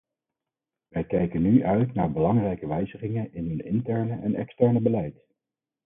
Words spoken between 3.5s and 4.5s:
interne en